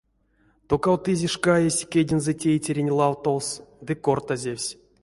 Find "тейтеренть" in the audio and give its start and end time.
2.41-2.95